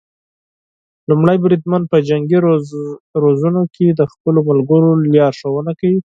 لومړی 1.09 1.37
بریدمن 1.43 1.81
په 1.91 1.97
جنګي 2.09 2.37
روزنو 3.25 3.63
کې 3.75 3.87
د 3.89 4.01
خپلو 4.11 4.39
ملګرو 4.49 4.91
لارښونه 5.13 5.71
کوي. 5.79 5.99